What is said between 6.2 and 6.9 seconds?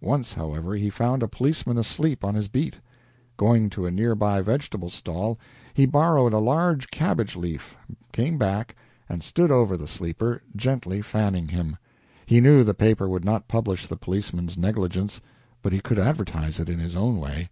a large